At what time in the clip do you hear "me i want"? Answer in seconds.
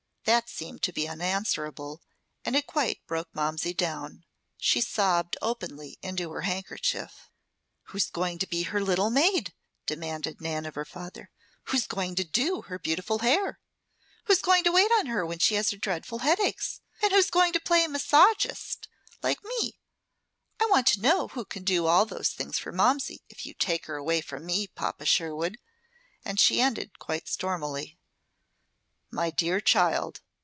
19.43-20.87